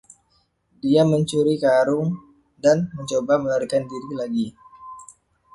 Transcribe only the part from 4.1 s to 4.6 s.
lagi.